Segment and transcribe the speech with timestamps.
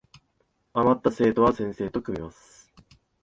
[0.73, 2.73] あまった生徒は先生と組みます